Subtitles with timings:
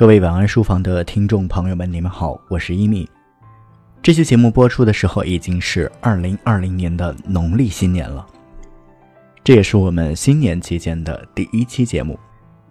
[0.00, 3.06] 各位晚安书房的听众朋友们，你们好，我是一米。
[4.00, 8.26] 这期节目播出的时候已经是二零二零年的农历新年了，
[9.44, 12.18] 这也是我们新年期间的第一期节目。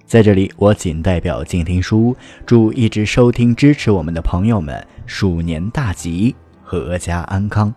[0.07, 2.18] 在这里，我仅代表静听书屋，
[2.48, 6.36] 祝一直收听支持我们的朋友们鼠年大吉，
[6.68, 7.71] 阖家安康。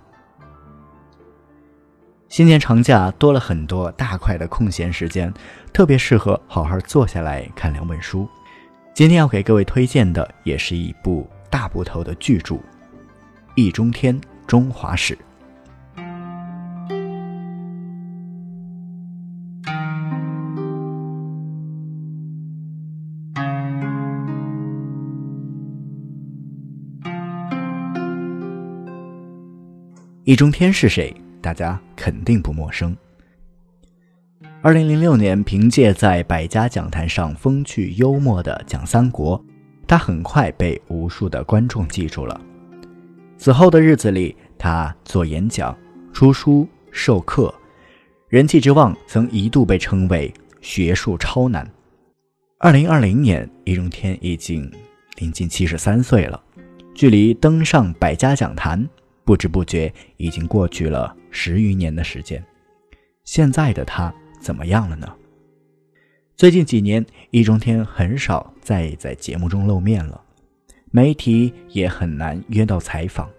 [2.31, 5.31] 新年长假多了很多大块的空闲时间，
[5.75, 8.27] 特别适合好好坐下来看两本书。
[8.95, 12.55] 今天要给各位推荐的也是一部大部头的巨著
[13.55, 15.17] 《易中天中华史》。
[30.25, 31.15] 易中天是谁？
[31.41, 32.95] 大家肯定不陌生。
[34.65, 39.45] 二零零六年，凭借在百家讲坛上风趣幽默的讲三国，
[39.89, 42.41] 他很快被无数的观众记住了。
[43.37, 45.77] 此后的日子里，他做演讲、
[46.13, 47.53] 出书、授课，
[48.29, 51.69] 人气之旺曾一度被称为学术超男。
[52.59, 54.71] 二零二零年，易中天已经
[55.17, 56.41] 临近七十三岁了，
[56.95, 58.89] 距离登上百家讲坛，
[59.25, 62.41] 不知不觉已经过去了十余年的时间。
[63.25, 64.15] 现在的他。
[64.43, 65.07] 怎么样了呢？
[66.37, 70.21] 最近几年，易中天很少再在节目中露面了，
[70.91, 73.31] 媒体也很难约到采访。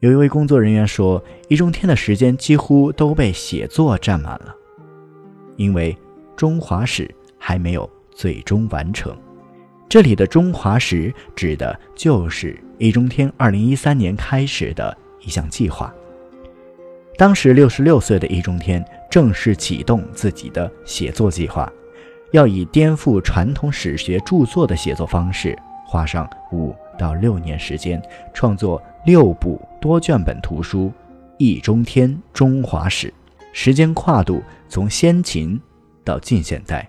[0.00, 4.54] 有一位工作人员说，易中天的时间几乎都被写作占满了，
[5.56, 5.94] 因为
[6.34, 9.14] 中华史还没有最终完成。
[9.86, 15.92] 这里的中华史指的就是易中天2013年开始的一项计划。
[17.18, 18.82] 当时六十六岁的易中天。
[19.10, 21.72] 正式启动自己的写作计划，
[22.32, 28.02] 要以颠覆传统史学著作的写作方式，花上五到六年时间，
[28.34, 30.88] 创作六部多卷本图书
[31.38, 33.08] 《易中天中华史》，
[33.54, 35.58] 时间跨度从先秦
[36.04, 36.86] 到近现代，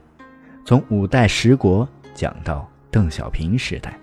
[0.66, 3.98] 从五代十国讲到邓小平时代。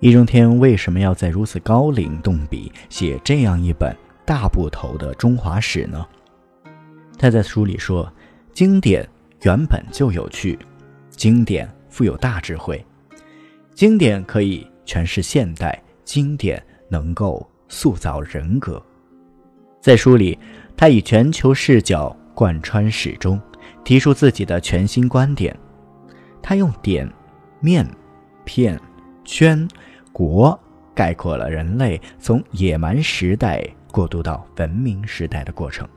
[0.00, 6.06] 易中天为什么要在如此高龄动笔写这样一本大部头的中华史呢？
[7.18, 8.10] 他在书里说
[8.52, 9.06] ：“经典
[9.42, 10.58] 原本就有趣，
[11.10, 12.84] 经典富有大智慧，
[13.74, 18.82] 经典可以诠释现代，经典能够塑造人格。”
[19.80, 20.38] 在书里，
[20.76, 23.40] 他以全球视角贯穿始终，
[23.84, 25.54] 提出自己的全新观点。
[26.42, 27.06] 他用点、
[27.60, 27.86] 面、
[28.44, 28.80] 片、
[29.24, 29.68] 圈、
[30.12, 30.58] 国
[30.94, 33.62] 概括了人类从野蛮时代
[33.94, 35.88] 过渡到文明时代的过程。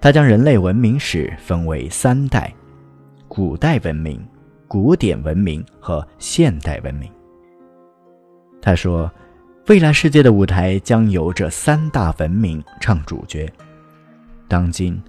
[0.00, 2.52] 他将人类文明史分为三代：
[3.28, 4.20] 古代文明、
[4.66, 7.08] 古典文明和现代文明。
[8.60, 9.08] 他说，
[9.68, 13.48] 未来世界的舞台将由这三大文明唱主角。
[14.48, 15.00] 当今，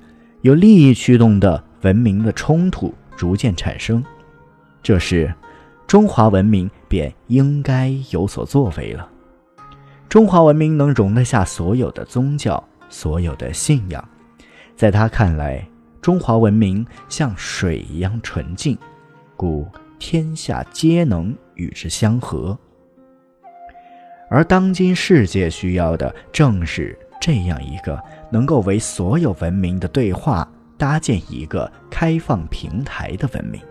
[0.41, 4.03] 有利益驱动的文明的冲突逐渐产生，
[4.83, 5.33] 这时，
[5.87, 9.09] 中华文明便应该有所作为了。
[10.09, 14.09] 中华文明能容得下所有的宗教、所有的信仰。
[14.75, 15.63] 在他看来，
[16.01, 18.75] 中华文明像水一样纯净，
[19.37, 19.67] 故
[19.99, 22.57] 天下皆能与之相合。
[24.31, 33.61] 而当今世界需要的正是这样一个能够为所有文明的对话搭建一个开放平台的文明。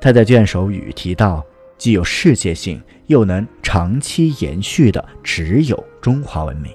[0.00, 1.44] 他在卷首语提到，
[1.78, 6.72] 既有世界性，又能长期延续的，只有中华文明。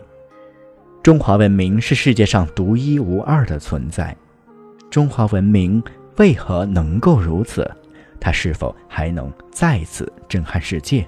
[1.02, 4.16] 中华文明是世界上独一无二的存在，
[4.90, 5.82] 中华文明
[6.18, 7.70] 为何能够如此？
[8.20, 11.08] 它是否还能再次震撼世界？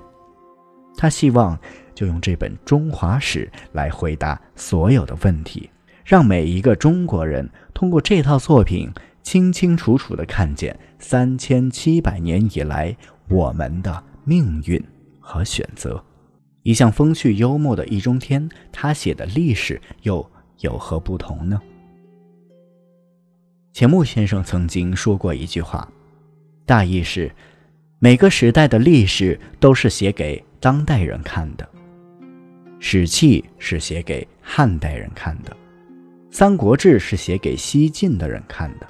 [0.97, 1.57] 他希望
[1.93, 5.69] 就用这本中华史来回答所有的问题，
[6.03, 8.91] 让每一个中国人通过这套作品，
[9.21, 12.95] 清清楚楚地看见三千七百年以来
[13.33, 14.79] 我们的命运
[15.19, 16.01] 和选择。
[16.61, 20.23] 一向风趣幽默的易中天，他写的历史又
[20.59, 21.59] 有何不同呢？
[23.73, 25.91] 钱穆先生曾经说过一句话，
[26.63, 27.31] 大意是：
[27.97, 31.67] 每个时代的历史都是写给当代人看的，
[32.79, 35.49] 《史记》是写给汉代人看的，
[36.29, 38.87] 《三国志》是写给西晋的人看的，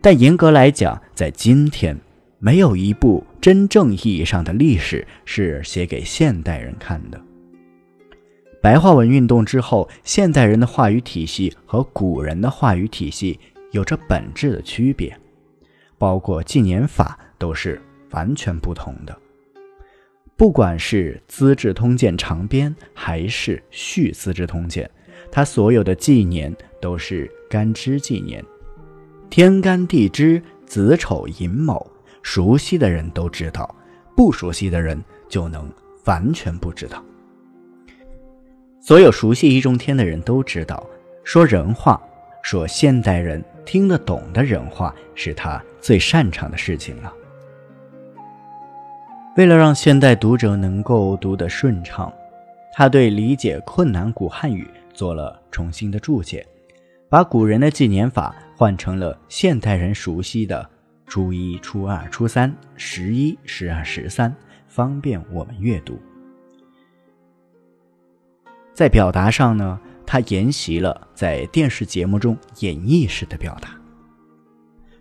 [0.00, 1.94] 但严格来讲，在今天。
[2.44, 7.18] 没有一部真正意义上的历史是写给现代人看的。
[8.60, 15.18] 白话文运动之后，现代人的话语体系和古人的话语体系有着本质的区别，
[15.96, 17.80] 包括纪年法都是
[18.10, 19.18] 完全不同的。
[20.36, 24.84] 不管是《资治通鉴》长编还是《续资治通鉴》，
[25.32, 28.44] 它所有的纪年都是干支纪年，
[29.30, 31.90] 天干地支、子丑寅卯，
[32.24, 33.72] 熟悉的人都知道，
[34.16, 35.70] 不熟悉的人就能
[36.06, 37.04] 完全不知道。
[38.80, 40.84] 所有熟悉易中天的人都知道，
[41.22, 42.02] 说人话，
[42.42, 47.12] 说现代人听得懂的人话，是他最擅长的事情了。
[49.36, 52.10] 为了让现代读者能够读得顺畅，
[52.72, 56.44] 他对理解困难古汉语做了重新的注解，
[57.10, 60.70] 把古人的纪年法换成了现代人熟悉的
[61.06, 64.34] 初一、初二、初三、十一、十二、十三，
[64.66, 65.98] 方便我们阅读。
[68.72, 73.70] 在表达上呢，他沿袭了在电视节目中演绎式的表达。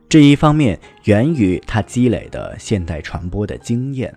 [0.07, 4.15] 这一方面源于他积累的现代传播的经验，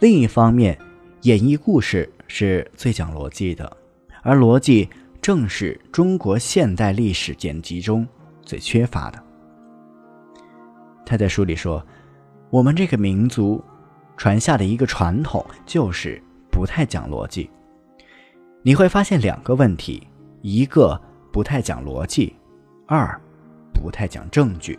[0.00, 0.78] 另一方面，
[1.22, 3.74] 演绎故事是最讲逻辑的，
[4.22, 4.86] 而逻辑
[5.22, 8.06] 正是中国现代历史典籍中
[8.42, 9.24] 最缺乏的。
[11.08, 11.82] 他在书里说
[12.52, 13.64] ：“我们这个民族
[14.14, 17.48] 传下的一个传统就是不太讲逻辑。
[18.62, 20.06] 你会发现两个问题：
[20.42, 21.00] 一个
[21.32, 22.36] 不太讲逻辑，
[22.86, 23.18] 二
[23.72, 24.78] 不太讲证据。”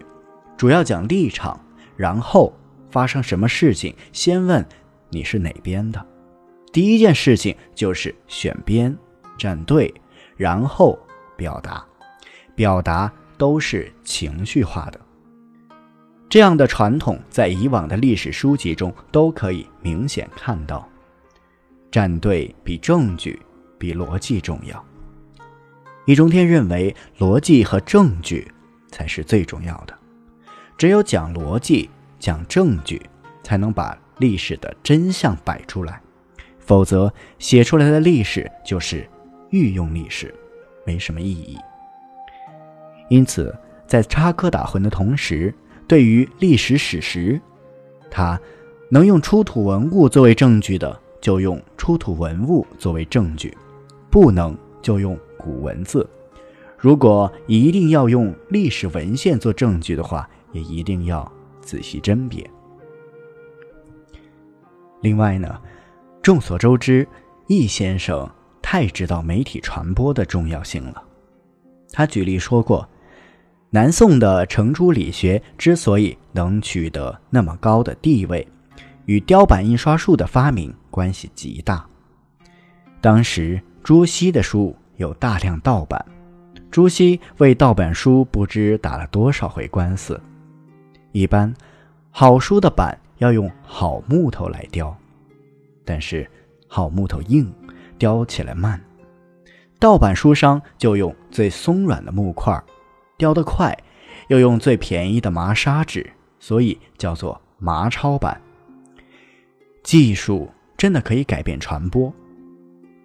[0.55, 1.59] 主要讲立场，
[1.97, 2.53] 然后
[2.91, 4.63] 发生什么事情，先问
[5.09, 6.05] 你是哪边的。
[6.71, 8.95] 第一件事情就是选边
[9.35, 9.91] 站队，
[10.37, 10.99] 然后
[11.35, 11.83] 表达，
[12.53, 14.99] 表达都是情绪化的。
[16.29, 20.87] 这样的传统在以往的历史书籍中都可以明显看到。
[21.89, 23.41] 站队比证据
[23.79, 24.85] 比逻辑重要。
[26.05, 28.47] 易中天认为，逻辑和证据
[28.89, 29.97] 才是最重要的。
[30.77, 31.89] 只有讲逻辑、
[32.19, 33.01] 讲证据，
[33.43, 35.99] 才能把历史的真相摆出来，
[36.59, 39.07] 否则写出来的历史就是
[39.49, 40.33] 御用历史，
[40.85, 41.57] 没什么意义。
[43.09, 43.55] 因此，
[43.87, 45.53] 在插科打诨的同时，
[45.89, 47.41] 对于历史史实，
[48.11, 48.39] 他
[48.91, 53.49] 能用出土文物作为证据的，就用出土文物作为证据；
[54.11, 56.07] 不能就用古文字。
[56.77, 62.47] 如果一定要用历史文献做证据的话，也一定要仔细甄别。
[65.01, 65.59] 另外呢，
[66.21, 67.07] 众所周知，
[67.47, 68.29] 易先生
[68.61, 71.03] 太知道媒体传播的重要性了。
[71.91, 72.87] 他举例说过，
[73.71, 78.47] 南宋的程朱理学之所以能取得那么高的地位，
[79.05, 81.85] 与雕版印刷术的发明关系极大。
[82.99, 86.03] 当时朱熹的书有大量盗版，
[86.71, 90.19] 朱熹为盗版书不知打了多少回官司。
[91.11, 91.53] 一般，
[92.09, 94.97] 好书的板要用好木头来雕，
[95.85, 96.27] 但是
[96.67, 97.53] 好木头硬，
[97.99, 98.81] 雕起来慢。
[99.77, 102.59] 盗版书商就用最松软的木块，
[103.19, 103.77] 雕得快，
[104.29, 108.41] 又用最便宜的麻砂纸，所以叫做麻抄版。
[109.83, 112.11] 技术真的可以改变传播，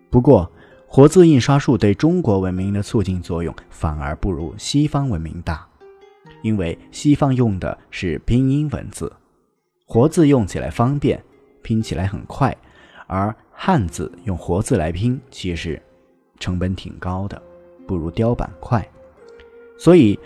[0.08, 0.48] 不过
[0.86, 5.66] 活字印刷术对中国文明的促进作用反而不如西方文明大。
[6.42, 9.12] 因为西方用的是拼音文字，
[9.84, 11.20] 活字用起来方便，
[11.62, 12.56] 拼起来很快，
[13.08, 15.82] 而汉字用活字来拼，其实
[16.38, 17.42] 成本挺高的，
[17.84, 18.86] 不如雕版快。
[19.76, 20.18] 所以，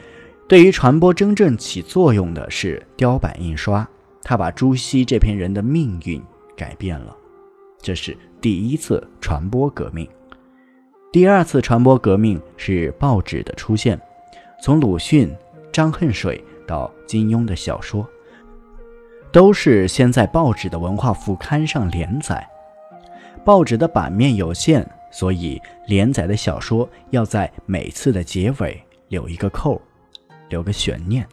[0.48, 3.88] 对于传播真正起作用的是雕版印刷，
[4.22, 6.22] 它把朱熹这篇人的命运
[6.56, 7.16] 改变了，
[7.80, 10.08] 这是第一次传播革命。
[11.10, 14.00] 第二次传播革命是报纸的出现，
[14.62, 15.30] 从鲁迅。
[15.70, 18.04] 张恨水到金庸的小说，
[19.30, 22.44] 都是先在报纸的文化副刊上连载。
[23.44, 29.80] 报纸的版面有限，所以连载的小说要在每次的结尾留一个扣，
[30.48, 31.26] 留个悬念。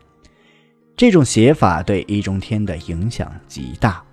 [0.95, 4.03] 这种写法对易中天的影响极大。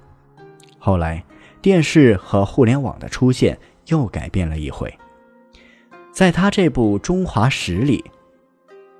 [0.78, 1.24] 后来
[1.60, 4.92] 电视和互联网的出现又改变了一回。
[6.12, 8.04] 在他这部《中华史》里。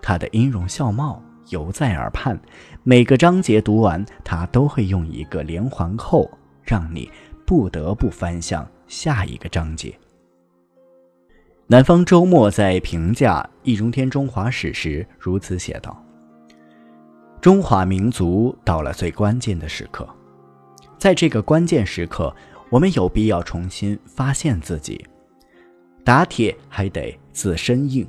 [0.00, 2.36] 他的音容笑貌犹在耳畔，
[2.82, 6.28] 每个章节读完，他都会用一个连环扣，
[6.64, 7.08] 让你
[7.46, 9.96] 不得不翻向下一个章节。
[11.72, 16.04] 南方周末在评价《易中天中华史》时如此写道
[17.40, 20.06] ：“中华民族到了最关键的时刻，
[20.98, 22.36] 在这个关键时刻，
[22.68, 25.02] 我们有必要重新发现自己，
[26.04, 28.06] 打铁还得自身硬。”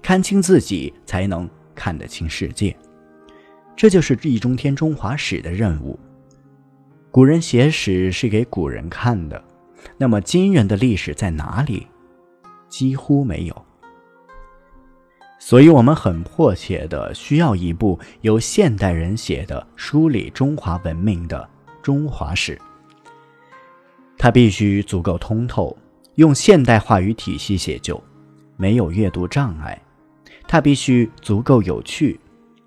[0.00, 2.76] 看清自己，才能看得清世界。
[3.74, 5.98] 这就是易中天中华史的任务。
[7.10, 9.42] 古人写史是给古人看的，
[9.98, 11.88] 那么今人的历史在哪里？
[12.74, 13.64] 几乎没有。
[15.38, 21.48] 所以，我们很迫切的需要一部由现代人写的梳理中华文明的
[21.80, 22.60] 中华史。
[24.18, 25.76] 它必须足够通透，
[26.16, 28.02] 用现代话语体系写就，
[28.56, 29.80] 没有阅读障碍。
[30.48, 32.18] 它必须足够有趣，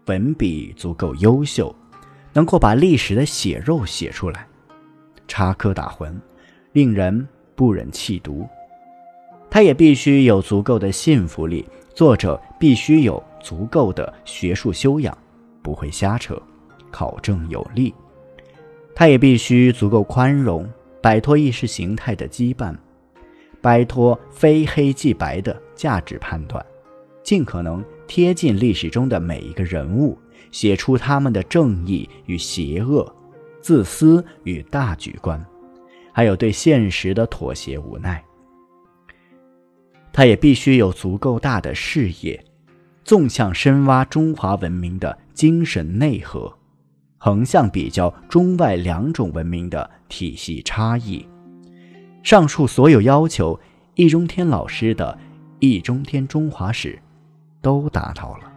[0.05, 1.75] 文笔足够优秀，
[2.31, 4.47] 能够把历史的血肉写出来，
[5.27, 6.17] 插科打诨，
[6.71, 8.47] 令人不忍弃读。
[9.49, 11.65] 它也必须有足够的信服力。
[11.93, 15.17] 作者必须有足够的学术修养，
[15.63, 16.39] 不会瞎扯，
[16.91, 17.91] 考证有力。
[18.93, 20.69] 他也必须足够宽容，
[21.01, 22.75] 摆脱意识形态的羁绊，
[23.61, 26.63] 摆脱非黑即白的价值判断，
[27.23, 30.15] 尽可能贴近历史中的每一个人物，
[30.51, 33.11] 写出他们的正义与邪恶、
[33.59, 35.43] 自私与大局观，
[36.13, 38.23] 还有对现实的妥协无奈。
[40.17, 42.43] 他也必须有足够大的视野，
[43.03, 46.51] 纵向深挖中华文明的精神内核，
[47.19, 51.24] 横向比较中外两种文明的体系差异。
[52.24, 53.59] 上述所有要求，
[53.93, 55.15] 易中天老师的
[55.59, 56.93] 《易中天中华史》
[57.62, 58.51] 都达到了。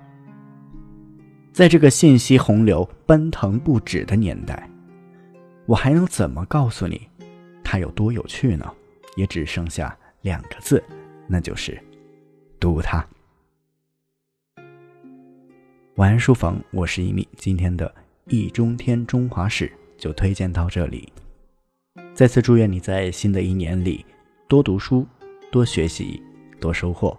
[1.53, 4.67] 在这个信息洪流奔腾不止的年代，
[5.67, 7.07] 我还能怎么告诉你，
[7.63, 8.67] 它有多有趣呢？
[9.15, 10.83] 也只剩下两个字。
[11.33, 11.81] 那就是
[12.59, 13.07] 读它。
[15.95, 17.29] 晚安书房，我是一米。
[17.37, 17.87] 今天的
[18.27, 21.13] 《易中天中华史》就推荐到这里。
[22.17, 24.05] 再次祝愿你在新的一年里
[24.49, 25.07] 多读书、
[25.53, 26.21] 多学习、
[26.61, 27.17] 多收获。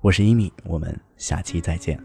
[0.00, 2.02] 我是一米，我们下期再见。